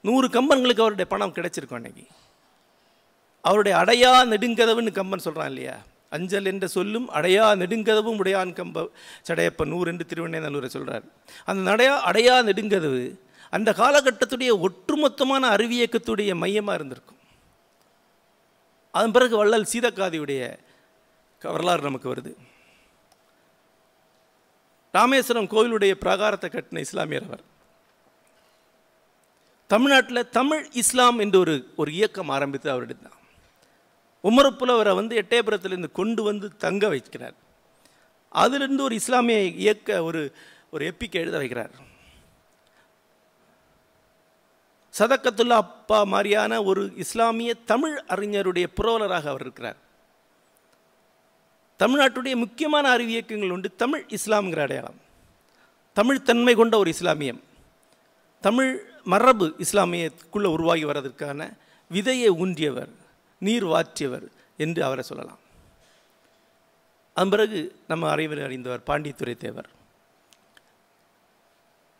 நூறு 0.00 0.28
கம்பன்களுக்கு 0.36 0.84
அவருடைய 0.84 1.08
பணம் 1.14 1.34
கிடைச்சிருக்கும் 1.38 1.80
அன்னைக்கு. 1.80 2.06
அவருடைய 3.40 3.74
அடையா 3.82 4.12
நெடுங்கதவுன்னு 4.32 5.00
கம்பன் 5.00 5.26
சொல்கிறான் 5.26 5.52
இல்லையா? 5.52 5.76
அஞ்சல் 6.12 6.46
என்ற 6.46 6.66
சொல்லும் 6.66 7.06
அடையா 7.10 7.44
நெடுங்கதவும் 7.60 8.18
உடையான் 8.22 8.56
கம்ப 8.58 8.86
சடையப்ப 9.28 9.66
நூறு 9.66 9.90
என்று 9.92 10.06
திருவண்ணேநல்லூரை 10.10 10.66
சொல்கிறார் 10.66 11.06
அந்த 11.44 11.60
நடையா 11.70 11.94
அடையா 12.10 12.36
நெடுங்கதவு 12.48 13.04
அந்த 13.52 13.70
காலகட்டத்துடைய 13.72 14.52
ஒட்டுமொத்தமான 14.66 15.42
அறிவியக்கத்துடைய 15.56 16.30
மையமாக 16.34 16.76
இருந்திருக்கும். 16.78 17.20
அதன் 18.94 19.12
பிறகு 19.12 19.34
வள்ளல் 19.36 19.70
சீதக்காதியுடைய 19.72 20.40
வரலாறு 21.42 21.82
நமக்கு 21.82 22.08
வருது. 22.14 22.32
ராமேஸ்வரம் 24.94 25.50
கோவிலுடைய 25.52 25.92
பிரகாரத்தை 26.04 26.48
கட்டின 26.50 26.84
இஸ்லாமியர் 26.86 27.26
அவர். 27.28 27.44
தமிழ்நாட்டில் 29.70 30.30
தமிழ் 30.38 30.64
இஸ்லாம் 30.82 31.18
என்று 31.18 31.38
ஒரு 31.38 31.54
ஒரு 31.76 31.90
இயக்கம் 31.92 32.28
ஆரம்பித்து 32.28 32.68
அவர் 32.70 32.82
எடுத்தான் 32.82 33.18
உமரப்புலவரை 34.24 34.94
வந்து 34.94 35.16
எட்டயபுரத்திலிருந்து 35.22 35.92
கொண்டு 35.92 36.22
வந்து 36.22 36.56
தங்க 36.56 36.88
வைக்கிறார். 36.88 37.34
அதிலிருந்து 38.28 38.82
ஒரு 38.82 38.94
இஸ்லாமிய 38.94 39.42
இயக்க 39.42 40.02
ஒரு 40.02 40.32
ஒரு 40.70 40.94
எப்பிக்கை 40.94 41.14
எழுத 41.14 41.38
வைக்கிறார். 41.38 41.70
சதக்கத்துல்லா 44.98 45.48
அப்பா 45.48 46.04
மாதிரியான 46.04 46.62
ஒரு 46.62 46.92
இஸ்லாமிய 46.96 47.54
தமிழ் 47.54 48.02
அறிஞருடைய 48.08 48.66
புரவலராக 48.82 49.26
அவர் 49.26 49.40
இருக்கிறார். 49.40 49.76
தமிழ்நாட்டுடைய 51.78 52.36
முக்கியமான 52.36 52.98
அறிவியக்கங்கள் 52.98 53.50
உண்டு 53.50 53.74
தமிழ் 53.74 54.06
இஸ்லாம்ங்கிற 54.08 54.60
அடையாளம். 54.60 55.00
தமிழ் 55.92 56.22
தன்மை 56.22 56.54
கொண்ட 56.54 56.78
ஒரு 56.78 56.94
இஸ்லாமியம். 57.00 57.40
தமிழ் 58.40 58.84
மரபு 59.04 59.54
இஸ்லாமியத்துக்குள்ளே 59.58 60.44
உருவாகி 60.44 60.84
வர்றதற்கான 60.84 61.56
விதையை 61.92 62.28
ஊன்றியவர். 62.28 63.02
நீர் 63.44 63.66
வாற்றியவர் 63.66 64.26
என்று 64.56 64.84
அவரை 64.84 65.04
சொல்லலாம். 65.04 65.38
அதன் 67.14 67.30
பிறகு 67.30 67.58
நம்ம 67.88 68.10
அறிவர் 68.10 68.42
அறிந்தவர் 68.42 68.82
பாண்டித்துரை 68.86 69.36
தேவர் 69.36 69.68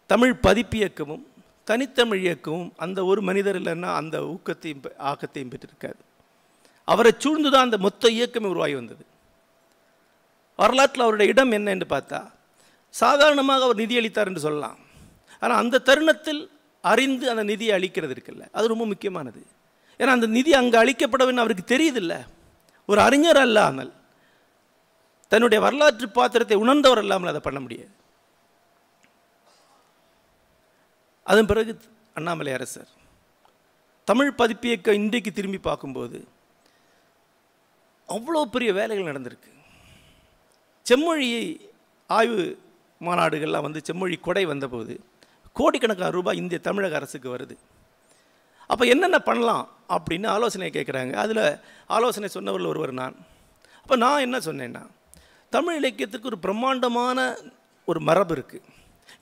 தமிழ் 0.07 0.35
பதிப்பியக்கமும் 0.43 1.25
தனித்தமிழ் 1.65 2.19
இயக்கமும் 2.19 2.73
அந்த 2.77 3.05
ஒரு 3.05 3.21
மனிதர் 3.23 3.61
இல்லைன்னா 3.63 3.95
அந்த 3.95 4.21
ஊக்கத்தையும் 4.21 4.83
பெ- 4.83 4.97
ஆக்கத்தையும் 4.99 5.53
பெற்றிருக்காது 5.53 6.03
அவரை 6.85 7.13
சூழ்ந்து 7.19 7.51
தான் 7.51 7.65
அந்த 7.65 7.79
மொத்த 7.79 8.09
இயக்கமே 8.09 8.47
உருவாகி 8.47 8.75
வந்தது. 8.75 9.05
வரலாற்றில் 10.57 11.03
அவருடைய 11.03 11.33
இடம் 11.33 11.51
என்ன 11.51 11.71
என்று 11.71 11.87
பார்த்தா 11.97 12.31
சாதாரணமாக 12.91 13.65
அவர் 13.65 13.77
நிதியளித்தார் 13.77 14.27
என்று 14.27 14.41
சொல்லலாம். 14.41 14.79
ஆனால் 15.41 15.59
அந்த 15.59 15.79
தருணத்தில் 15.79 16.51
அறிந்து 16.83 17.31
அந்த 17.31 17.43
நிதியை 17.43 17.79
அளிக்கிறது 17.79 18.15
இருக்குல்ல 18.17 18.49
அது 18.53 18.69
ரொம்ப 18.69 18.87
முக்கியமானது. 18.87 19.47
ஏன்னா 19.99 20.13
அந்த 20.17 20.27
நிதி 20.37 20.53
அங்கே 20.61 20.79
அளிக்கப்படவில்லை 20.83 21.43
அவருக்கு 21.45 21.67
தெரியுதில்ல. 21.75 22.15
ஒரு 22.89 23.01
அறிஞர் 23.09 23.41
அல்லாமல் 23.45 23.93
தன்னுடைய 25.33 25.59
வரலாற்று 25.65 26.07
பாத்திரத்தை 26.17 26.57
உணர்ந்தவர் 26.63 27.03
இல்லாமல் 27.05 27.31
அதை 27.33 27.41
பண்ண 27.45 27.61
முடியாது. 27.65 27.95
அதன் 31.31 31.49
பிறகு 31.51 31.73
அண்ணாமலை 32.19 32.53
அரசர் 32.59 32.91
தமிழ் 34.09 34.31
பதிப்பியக்க 34.41 34.99
இன்றைக்கு 35.01 35.31
திரும்பி 35.33 35.61
பார்க்கும்போது 35.69 36.19
அவ்வளோ 38.15 38.41
பெரிய 38.55 38.71
வேலைகள் 38.79 39.11
நடந்திருக்கு. 39.11 39.51
செம்மொழியை 40.87 41.45
ஆய்வு 42.11 42.43
மாநாடுகள்லாம் 43.07 43.67
வந்து 43.67 43.81
செம்மொழி 43.89 44.17
கொடை 44.27 44.45
வந்தபோது 44.51 44.95
கோடிக்கணக்கான 45.59 46.11
ரூபாய் 46.17 46.41
இந்திய 46.43 46.59
தமிழக 46.67 46.97
அரசுக்கு 47.01 47.29
வருது. 47.35 47.55
அப்போ 48.71 48.85
என்னென்ன 48.92 49.18
பண்ணலாம் 49.28 49.64
அப்படின்னு 49.97 50.28
ஆலோசனை 50.35 50.71
கேட்குறாங்க 50.76 51.14
அதில் 51.23 51.44
ஆலோசனை 51.97 52.28
சொன்னவர்கள் 52.37 52.71
ஒருவர் 52.73 52.92
நான். 53.00 53.16
அப்போ 53.83 53.97
நான் 54.04 54.25
என்ன 54.26 54.37
சொன்னேன்னா 54.49 54.83
தமிழ் 55.56 55.78
இலக்கியத்துக்கு 55.80 56.30
ஒரு 56.33 56.38
பிரம்மாண்டமான 56.44 57.18
ஒரு 57.90 58.00
மரபு 58.09 58.35
இருக்குது 58.37 58.66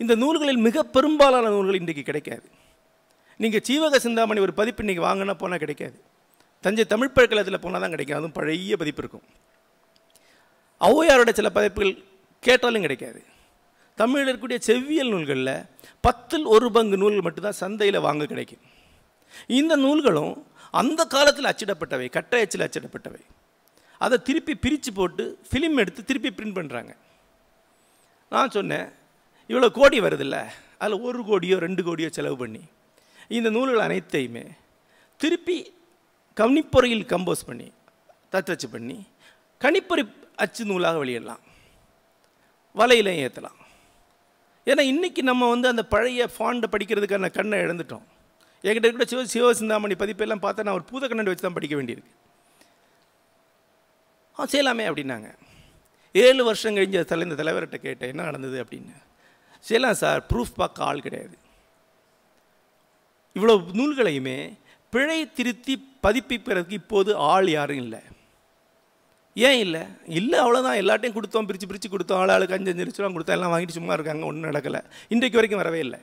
இந்த 0.02 0.14
நூல்களில் 0.22 0.64
மிக 0.66 0.82
பெரும்பாலான 0.96 1.50
நூல்கள் 1.54 1.78
இன்றைக்கு 1.80 2.04
கிடைக்காது. 2.10 2.46
நீங்கள் 3.42 3.64
சீவக 3.68 3.98
சிந்தாமணி 4.04 4.40
ஒரு 4.46 4.52
பதிப்பு 4.60 4.82
இன்றைக்கி 4.84 5.02
வாங்கினா 5.08 5.34
போனால் 5.42 5.62
கிடைக்காது. 5.64 5.96
தஞ்சை 6.64 6.84
தமிழ் 6.92 7.14
பழக்கலத்தில் 7.16 7.62
போனால் 7.64 7.82
தான் 7.84 7.94
கிடைக்கும். 7.94 8.18
அதுவும் 8.18 8.36
பழைய 8.38 8.76
பதிப்பு 8.82 9.02
இருக்கும். 9.02 9.24
ஔவையாரோட 10.88 11.30
சில 11.38 11.48
பதிப்புகள் 11.56 11.92
கேட்டாலும் 12.46 12.84
கிடைக்காது. 12.86 13.20
தமிழில் 14.00 14.28
இருக்கக்கூடிய 14.28 14.58
செவ்வியல் 14.68 15.12
நூல்களில் 15.14 15.54
பத்தில் 16.06 16.46
ஒரு 16.54 16.68
பங்கு 16.76 16.96
நூல்கள் 17.02 17.26
மட்டும்தான் 17.26 17.60
சந்தையில் 17.62 18.04
வாங்க 18.06 18.26
கிடைக்கும். 18.32 18.62
இந்த 19.58 19.76
நூல்களும் 19.76 20.34
அந்த 20.80 21.04
காலத்தில் 21.04 21.50
அச்சிடப்பட்டவை 21.50 22.08
கட்டை 22.10 22.40
அச்சில் 22.40 22.66
அச்சிடப்பட்டவை. 22.66 23.22
அதை 23.98 24.16
திருப்பி 24.28 24.54
பிரித்து 24.54 24.92
போட்டு 24.92 25.24
ஃபிலிம் 25.48 25.78
எடுத்து 25.82 26.04
திருப்பி 26.04 26.30
பிரிண்ட் 26.36 26.56
பண்ணுறாங்க 26.58 26.92
நான் 28.34 28.54
சொன்னேன் 28.56 28.88
இவ்வளோ 29.48 29.68
கோடி 29.78 30.00
வருதில்ல 30.00 30.36
அதில் 30.78 31.04
ஒரு 31.08 31.20
கோடியோ 31.30 31.56
ரெண்டு 31.58 31.82
கோடியோ 31.88 32.08
செலவு 32.10 32.36
பண்ணி. 32.36 32.62
இந்த 33.28 33.48
நூல்கள் 33.50 33.86
அனைத்தையுமே 33.86 34.44
திருப்பி 35.16 35.56
கணிப்பொறையில் 36.36 37.04
கம்போஸ் 37.12 37.46
பண்ணி 37.46 37.68
தத்தச்சு 38.32 38.68
பண்ணி 38.72 38.98
கணிப்பொறி 39.60 40.02
அச்சு 40.34 40.62
நூலாக 40.64 41.04
வெளியிடலாம். 41.04 41.42
வலையிலையும் 42.74 43.24
ஏற்றலாம் 43.26 43.58
ஏன்னா 44.66 44.82
இன்றைக்கி 44.92 45.22
நம்ம 45.22 45.48
வந்து 45.48 45.68
அந்த 45.68 45.82
பழைய 45.94 46.30
ஃபாண்டை 46.38 46.68
படிக்கிறதுக்கான 46.72 47.30
கண்ணை 47.30 47.56
இழந்துட்டோம். 47.58 48.06
என்கிட்ட 48.64 48.90
கூட 48.90 49.04
சிவ 49.04 49.22
சிவசிந்தாமணி 49.34 49.94
பதிப்பெல்லாம் 50.02 50.44
பார்த்தா 50.44 50.64
நான் 50.66 50.78
ஒரு 50.80 50.86
பூதக்கண்ணன் 50.90 51.30
வச்சு 51.32 51.46
தான் 51.46 51.58
படிக்க 51.58 51.76
வேண்டியிருக்கு. 51.76 52.12
ஆ 54.38 54.44
செய்யலாமே 54.44 54.84
அப்படின்னாங்க. 54.90 55.30
ஏழு 56.12 56.44
வருஷம் 56.44 56.76
கழிஞ்ச 56.76 57.04
தலை 57.04 57.28
இந்த 57.28 57.42
தலைவர்கிட்ட 57.42 57.74
கேட்டேன் 57.74 58.08
என்ன 58.08 58.22
நடந்தது 58.22 58.64
அப்படின்னு. 58.64 58.94
செய்யலாம் 59.60 59.94
சார் 59.94 60.26
ப்ரூஃப் 60.30 60.54
பார்க்க 60.56 60.84
ஆள் 60.84 61.00
கிடையாது. 61.00 61.36
இவ்வளோ 63.36 63.54
நூல்களையுமே 63.80 64.58
பிழை 64.90 65.32
திருத்தி 65.32 65.74
பதிப்பிப்பதற்கு 66.02 66.70
இப்போது 66.70 67.16
ஆள் 67.16 67.48
யாரும் 67.48 67.76
இல்லை. 67.76 68.00
ஏன் 69.34 69.58
இல்லை? 69.58 69.82
இல்லை 70.06 70.38
அவ்வளோதான் 70.38 70.80
எல்லாட்டையும் 70.82 71.16
கொடுத்தோம் 71.18 71.46
பிரித்து 71.46 71.66
பிரித்து 71.66 71.88
கொடுத்தோம். 71.88 72.20
ஆள் 72.22 72.28
ஆளுக்கு 72.28 72.54
அஞ்சு 72.54 72.70
அஞ்சு 72.70 72.84
லட்சம் 72.84 73.14
கொடுத்தோம் 73.16 73.38
எல்லாம் 73.38 73.52
வாங்கிட்டு 73.52 73.78
சும்மா 73.78 73.92
இருக்காங்க 73.92 74.24
ஒன்றும் 74.24 74.50
நடக்கலை. 74.50 74.80
இன்றைக்கு 75.08 75.38
வரைக்கும் 75.38 75.62
வரவே 75.62 75.78
இல்லை. 75.78 76.00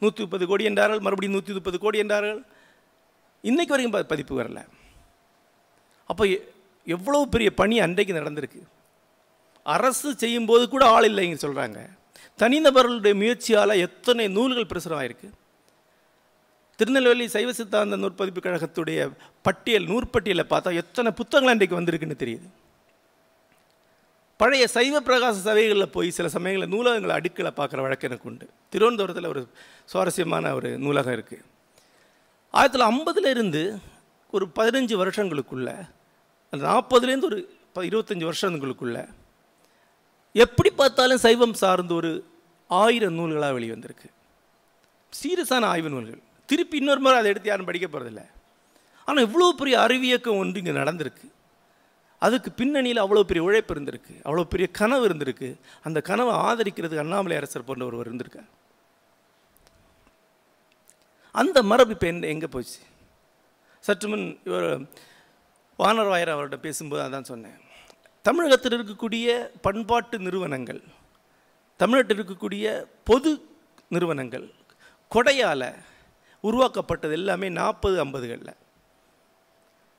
நூற்றி 0.00 0.22
முப்பது 0.22 0.46
கோடி 0.46 0.64
என்றார்கள் 0.64 0.98
மறுபடியும் 0.98 1.34
நூற்றி 1.34 1.52
முப்பது 1.52 1.78
கோடி 1.78 1.98
என்றார்கள். 1.98 2.42
இன்றைக்கு 3.42 3.74
வரைக்கும் 3.74 4.00
ப- 4.00 4.08
பதிப்பு 4.08 4.42
வரல. 4.42 4.66
அப்போ 6.06 6.28
எவ்வளோ 6.84 7.26
பெரிய 7.30 7.54
பணி 7.54 7.80
அன்றைக்கு 7.80 8.14
நடந்திருக்கு? 8.14 8.62
அரசு 9.64 10.14
செய்யும்போது 10.14 10.68
கூட 10.68 10.86
ஆள் 10.86 11.10
இல்லைங்க 11.10 11.34
சொல்கிறாங்க 11.34 11.88
தனிநபர்களுடைய 12.38 13.14
முயற்சியால் 13.14 13.70
எத்தனை 13.70 14.28
நூல்கள் 14.28 14.64
பிரசுரமாயிருக்கு? 14.64 15.30
திருநெல்வேலி 16.76 17.28
சைவ 17.28 17.52
சித்தாந்த 17.52 17.96
நூற்பதிப்பு 17.96 18.36
கழகத்துடைய 18.40 19.12
பட்டியல் 19.42 19.84
நூற்பட்டியலை 19.84 20.44
பார்த்தா 20.50 20.74
எத்தனை 20.74 21.12
புத்தகங்கள் 21.12 21.52
அன்றைக்கு 21.52 21.80
வந்திருக்குன்னு 21.80 22.18
தெரியுது. 22.18 22.63
பழைய 24.44 24.66
சைவ 24.66 25.00
பிரகாச 25.00 25.32
சபைகளில் 25.32 25.88
போய் 25.88 26.10
சில 26.10 26.28
சமயங்களில் 26.28 26.74
நூலகங்களை 26.74 27.12
அடுக்கலை 27.12 27.50
பார்க்குற 27.56 27.80
வழக்கு 27.80 28.06
எனக்கு 28.06 28.28
உண்டு. 28.28 28.48
திருவனந்தபுரத்தில் 28.68 29.26
ஒரு 29.26 29.48
சுவாரஸ்யமான 29.84 30.54
ஒரு 30.54 30.78
நூலகம் 30.78 31.14
இருக்குது 31.14 31.44
ஆயிரத்தி 32.50 32.78
தொள்ளாயிரத்தி 32.78 33.26
இருந்து 33.26 33.78
ஒரு 34.30 34.48
பதினஞ்சு 34.54 34.96
வருஷங்களுக்குள்ள 35.02 35.88
அந்த 36.50 36.66
நாற்பதுலேருந்து 36.66 37.22
ஒரு 37.22 37.56
ப- 37.72 37.84
இருபத்தஞ்சு 37.84 38.32
வருஷங்களுக்குள்ள 38.32 39.08
எப்படி 40.32 40.70
பார்த்தாலும் 40.70 41.18
சைவம் 41.18 41.54
சார்ந்த 41.54 41.94
ஒரு 41.94 42.26
ஆயிரம் 42.68 43.18
நூல்களாக 43.18 43.58
வெளிவந்திருக்கு. 43.58 44.08
சீரியஸான 45.10 45.64
ஆய்வு 45.64 45.88
நூல்கள். 45.88 46.22
திருப்பி 46.46 46.76
இன்னொரு 46.76 47.00
முறை 47.00 47.16
அதை 47.18 47.30
எடுத்து 47.30 47.48
யாரும் 47.48 47.64
படிக்க 47.64 47.86
போகிறதில்ல 47.88 48.26
ஆனால் 49.04 49.26
இவ்வளோ 49.26 49.50
பெரிய 49.56 49.78
அறிவியக்கம் 49.78 50.38
ஒன்று 50.38 50.58
இங்கே 50.58 50.70
நடந்திருக்கு. 50.70 51.32
அதுக்கு 52.24 52.50
பின்னணியில் 52.60 53.02
அவ்வளோ 53.04 53.22
பெரிய 53.30 53.42
உழைப்பு 53.46 53.72
இருந்திருக்கு. 53.74 54.14
அவ்வளோ 54.26 54.44
பெரிய 54.52 54.66
கனவு 54.78 55.04
இருந்திருக்கு. 55.08 55.48
அந்த 55.86 55.98
கனவை 56.08 56.34
ஆதரிக்கிறதுக்கு 56.46 57.04
அண்ணாமலை 57.04 57.36
அரசர் 57.40 57.68
போன்ற 57.68 57.84
ஒருவர் 57.88 58.08
இருந்திருக்கார். 58.10 58.50
அந்த 61.40 61.58
மரபு 61.70 61.94
இப்போ 61.94 62.06
என்ன 62.12 62.28
எங்கே 62.34 62.48
போச்சு? 62.54 62.80
சற்று 63.84 64.08
முன் 64.10 64.26
இவர் 64.48 64.68
வானர்வாயர் 65.78 66.32
அவர்கிட்ட 66.34 66.58
பேசும்போது 66.66 67.02
அதான் 67.06 67.30
சொன்னேன். 67.30 67.58
தமிழகத்தில் 68.28 68.76
இருக்கக்கூடிய 68.76 69.26
பண்பாட்டு 69.66 70.18
நிறுவனங்கள் 70.26 70.82
தமிழ்நாட்டில் 71.80 72.18
இருக்கக்கூடிய 72.18 72.66
பொது 73.08 73.30
நிறுவனங்கள் 73.94 74.46
கொடையால் 75.14 75.68
உருவாக்கப்பட்டது 76.48 77.16
எல்லாமே 77.18 77.48
நாற்பது 77.58 77.96
ஐம்பதுகளில். 78.04 78.54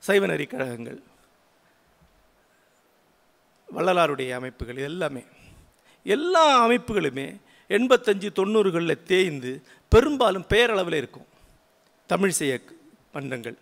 சைவநெறி 0.06 0.46
கழகங்கள் 0.54 0.98
வள்ளலாருடைய 3.74 4.30
அமைப்புகள் 4.30 4.76
எல்லாமே. 4.76 5.24
எல்லா 6.04 6.66
அமைப்புகளுமே 6.66 7.40
எண்பத்தஞ்சு 7.68 8.28
தொண்ணூறுகளில் 8.32 9.02
தேய்ந்து 9.02 9.62
பெரும்பாலும் 9.88 10.46
பெயரளவில் 10.46 10.94
இருக்கும். 10.94 11.26
தமிழ் 12.06 12.30
செய்ய 12.30 12.60
மன்றங்கள். 13.12 13.58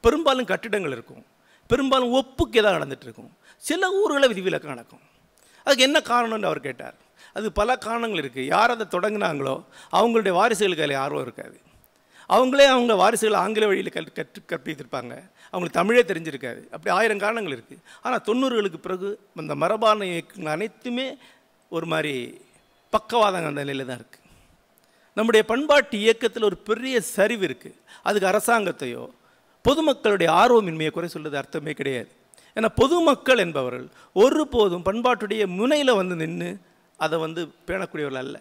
பெரும்பாலும் 0.00 0.44
கட்டிடங்கள் 0.44 0.90
இருக்கும். 0.90 1.24
பெரும்பாலும் 1.66 2.14
ஒப்புக்கு 2.14 2.52
எதாவது 2.52 2.84
நடந்துகிட்ருக்கும் 2.84 3.02
இருக்கும் 3.02 3.36
சில 3.56 3.90
ஊர்களில் 3.90 4.28
விதிவிலக்கு 4.28 4.68
நடக்கும் 4.68 5.04
அதுக்கு 5.64 5.84
என்ன 5.84 5.98
காரணம்னு 5.98 6.44
அவர் 6.44 6.60
கேட்டார். 6.60 6.94
அது 7.34 7.52
பல 7.52 7.76
காரணங்கள் 7.76 8.22
இருக்குது 8.22 8.40
யார் 8.40 8.70
அதை 8.70 8.86
தொடங்கினாங்களோ 8.90 9.64
அவங்களுடைய 9.92 10.32
வாரிசுகளுக்கு 10.38 10.84
அதில் 10.84 10.94
ஆர்வம் 10.94 11.22
இருக்காது. 11.22 11.60
அவங்களே 12.34 12.66
அவங்க 12.74 12.92
வாரிசுகள் 13.00 13.40
ஆங்கில 13.42 13.66
வழியில் 13.70 13.94
கல் 13.96 14.06
கற்று 14.18 14.40
கற்பித்திருப்பாங்க. 14.52 15.14
அவங்களுக்கு 15.52 15.78
தமிழே 15.80 16.02
தெரிஞ்சிருக்காது. 16.10 16.60
அப்படி 16.74 16.90
ஆயிரம் 16.98 17.22
காரணங்கள் 17.24 17.56
இருக்குது 17.56 17.82
ஆனால் 18.04 18.24
தொண்ணூறுகளுக்கு 18.28 18.80
பிறகு 18.86 19.08
அந்த 19.42 19.54
மரபான 19.62 20.06
இயக்கங்கள் 20.12 20.54
அனைத்துமே 20.56 21.06
ஒரு 21.72 21.86
மாதிரி 21.92 22.14
பக்கவாதங்கள் 22.92 23.50
அந்த 23.52 23.62
நிலையில் 23.64 23.88
தான் 23.90 24.00
இருக்குது 24.00 24.24
நம்முடைய 25.16 25.42
பண்பாட்டு 25.50 25.96
இயக்கத்தில் 26.04 26.48
ஒரு 26.48 26.56
பெரிய 26.68 26.96
சரிவு 27.16 27.44
இருக்குது 27.48 27.78
அதுக்கு 28.08 28.28
அரசாங்கத்தையோ 28.32 29.04
பொதுமக்களுடைய 29.64 30.28
ஆர்வமின்மையை 30.42 30.90
குறை 30.94 31.08
சொல்வது 31.14 31.38
அர்த்தமே 31.40 31.72
கிடையாது. 31.78 32.10
ஏன்னா 32.56 32.68
பொதுமக்கள் 32.80 33.40
என்பவர்கள் 33.44 33.86
ஒருபோதும் 34.22 34.84
பண்பாட்டுடைய 34.88 35.42
முனையில் 35.60 35.98
வந்து 36.00 36.14
நின்று 36.22 36.50
அதை 37.04 37.16
வந்து 37.24 37.40
பேணக்கூடியவர்கள் 37.68 38.22
அல்ல. 38.24 38.36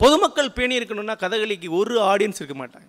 பொதுமக்கள் 0.00 0.54
பேணி 0.56 0.74
இருக்கணும்னா 0.78 1.14
கதகளிக்கு 1.24 1.68
ஒரு 1.78 1.94
ஆடியன்ஸ் 2.10 2.40
இருக்க 2.40 2.56
மாட்டாங்க. 2.62 2.88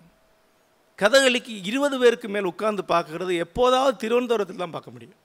கதகளிக்கு 0.98 1.52
இருபது 1.68 1.96
பேருக்கு 2.02 2.28
மேல் 2.28 2.48
உட்கார்ந்து 2.50 2.82
பார்க்கறது 2.92 3.32
எப்போதாவது 3.44 3.94
திருவனந்தபுரத்தில் 4.02 4.62
தான் 4.64 4.74
பார்க்க 4.76 4.94
முடியும். 4.94 5.18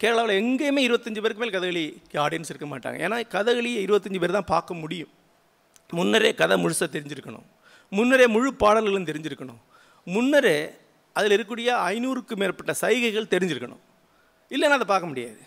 கேரளாவில் 0.00 0.38
எங்கேயுமே 0.42 0.80
இருபத்தஞ்சி 0.86 1.20
பேருக்கு 1.22 1.42
மேல் 1.44 1.54
கதகளிக்கு 1.56 2.18
ஆடியன்ஸ் 2.24 2.50
இருக்க 2.52 2.66
மாட்டாங்க. 2.72 2.98
ஏன்னா 3.06 3.18
கதகளியை 3.36 3.80
இருபத்தஞ்சி 3.86 4.20
பேர் 4.22 4.38
தான் 4.38 4.52
பார்க்க 4.54 4.80
முடியும். 4.82 5.12
முன்னரே 5.98 6.30
கதை 6.40 6.56
முழுசாக 6.64 6.88
தெரிஞ்சிருக்கணும். 6.96 7.46
முன்னரே 7.92 8.26
முழு 8.26 8.48
பாடல்களும் 8.62 9.08
தெரிஞ்சிருக்கணும். 9.10 9.60
முன்னரே 10.06 10.58
அதில் 11.16 11.34
இருக்கக்கூடிய 11.34 11.70
ஐநூறுக்கும் 11.90 12.40
மேற்பட்ட 12.42 12.72
சைகைகள் 12.82 13.32
தெரிஞ்சிருக்கணும். 13.34 13.82
இல்லைன்னா 14.50 14.78
அதை 14.78 14.86
பார்க்க 14.92 15.10
முடியாது. 15.12 15.42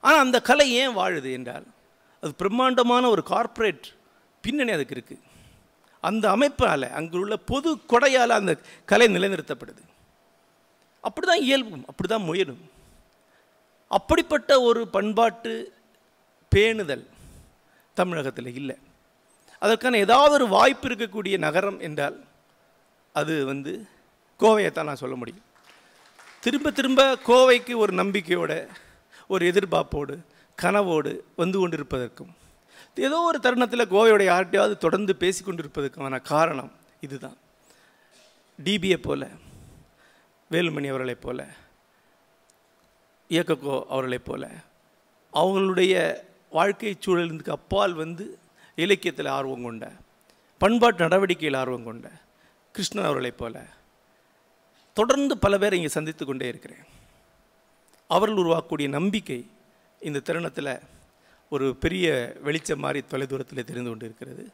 ஆனால் 0.00 0.22
அந்த 0.24 0.38
கலை 0.48 0.68
ஏன் 0.82 0.96
வாழுது 0.98 1.30
என்றால் 1.38 1.66
அது 2.22 2.32
பிரம்மாண்டமான 2.42 3.08
ஒரு 3.14 3.22
கார்ப்பரேட் 3.32 3.86
பின்னணி 4.44 4.72
அதுக்கு 4.76 4.96
இருக்குது 4.96 5.24
அந்த 6.08 6.24
அமைப்பால் 6.36 6.86
அங்கு 6.98 7.16
உள்ள 7.20 7.36
பொது 7.50 7.70
கொடையால் 7.92 8.38
அந்த 8.38 8.52
கலை 8.90 9.06
நிலைநிறுத்தப்படுது. 9.14 9.82
அப்படி 11.06 11.26
தான் 11.26 11.44
இயல்பும் 11.48 11.84
அப்படி 11.90 12.08
தான் 12.08 12.26
முயலும். 12.28 12.62
அப்படிப்பட்ட 13.90 14.50
ஒரு 14.68 14.80
பண்பாட்டு 14.96 15.52
பேணுதல் 16.52 17.04
தமிழகத்தில் 17.96 18.50
இல்லை. 18.60 18.76
அதற்கான 19.62 19.98
ஏதாவது 20.06 20.32
ஒரு 20.38 20.46
வாய்ப்பு 20.56 20.86
இருக்கக்கூடிய 20.88 21.36
நகரம் 21.46 21.78
என்றால் 21.88 22.16
அது 23.20 23.34
வந்து 23.50 23.72
கோவையை 24.40 24.70
தான் 24.70 24.88
நான் 24.90 25.02
சொல்ல 25.02 25.16
முடியும். 25.20 25.44
திரும்ப 26.44 26.70
திரும்ப 26.78 27.02
கோவைக்கு 27.28 27.74
ஒரு 27.84 27.92
நம்பிக்கையோட 28.02 28.52
ஒரு 29.34 29.42
எதிர்பார்ப்போடு 29.52 30.16
கனவோடு 30.62 31.20
வந்து 31.36 31.58
கொண்டிருப்பதற்கும் 31.58 32.32
ஏதோ 32.94 33.18
ஒரு 33.20 33.40
தருணத்தில் 33.40 33.90
கோவையோட 33.90 34.22
யார்கிட்டையாவது 34.28 34.76
தொடர்ந்து 34.76 35.16
பேசி 35.16 35.44
கொண்டிருப்பதற்கான 35.44 36.22
காரணம் 36.22 36.72
இதுதான். 37.00 37.36
டிபியை 38.64 38.96
போல 38.96 39.28
வேலுமணி 40.50 40.88
அவர்களைப் 40.88 41.20
போல 41.20 41.46
இயக்கக்கோ 43.30 43.84
அவர்களைப் 43.88 44.24
போல 44.24 44.48
அவங்களுடைய 45.32 45.94
வாழ்க்கை 46.50 46.98
சூழலுக்கு 47.06 47.50
அப்பால் 47.50 47.92
வந்து 47.92 48.38
இலக்கியத்தில் 48.76 49.26
ஆர்வம் 49.26 49.62
கொண்ட 49.62 49.92
பண்பாட்டு 50.58 51.02
நடவடிக்கையில் 51.02 51.58
ஆர்வம் 51.58 51.84
கொண்ட 51.84 52.10
கிருஷ்ணன் 52.72 53.04
அவர்களைப் 53.04 53.38
போல 53.38 53.66
தொடர்ந்து 54.92 55.38
பல 55.38 55.58
பேரை 55.58 55.78
இங்கே 55.78 55.90
சந்தித்து 55.90 56.24
கொண்டே 56.26 56.48
இருக்கிறேன். 56.48 56.84
அவர்கள் 58.06 58.44
உருவாக்கக்கூடிய 58.44 58.88
நம்பிக்கை 58.88 59.50
இந்த 60.02 60.18
தருணத்தில் 60.20 60.72
ஒரு 61.52 61.66
பெரிய 61.76 62.06
வெளிச்சம் 62.44 62.78
மாதிரி 62.78 63.00
தொலைதூரத்தில் 63.10 63.64
தெரிந்து 63.64 63.90
கொண்டு 63.90 64.04
இருக்கிறது 64.04 64.44